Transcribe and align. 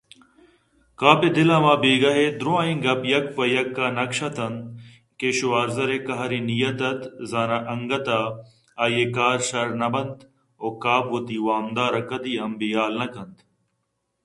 کاف 0.99 1.19
ءِ 1.27 1.33
دل 1.35 1.49
ءَ 1.55 1.57
ہمابیگاہ 1.59 2.17
ءِدُرٛاہیں 2.25 2.81
گپ 2.83 3.01
یک 3.13 3.25
پہ 3.35 3.43
یک 3.55 3.77
ءَ 3.83 3.95
نقش 3.97 4.19
اِت 4.25 4.37
اَنت 4.45 4.63
کہ 5.17 5.29
شوازر 5.37 5.89
ءِ 5.97 6.05
قہریں 6.07 6.45
نیت 6.47 6.81
اَت 6.89 7.01
زاناانگتءَ 7.29 8.19
آئی 8.83 8.99
ءِ 9.09 9.13
کار 9.15 9.39
شرّ 9.47 9.69
نہ 9.79 9.87
بنت 9.93 10.17
ءُکاف 10.65 11.05
وتی 11.11 11.37
وام 11.45 11.65
دار 11.75 11.93
ءَ 11.99 12.07
کدی 12.09 12.33
ہم 12.41 12.51
بے 12.59 12.69
حال 12.77 12.93
نہ 12.99 13.07
کنت 13.13 13.37